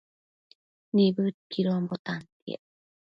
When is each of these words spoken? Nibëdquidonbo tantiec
Nibëdquidonbo 0.93 1.95
tantiec 2.05 2.63